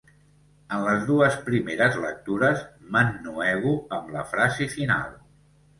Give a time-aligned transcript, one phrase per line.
[0.77, 2.65] En les dues primeres lectures
[2.97, 5.17] m'ennuego amb la frase final.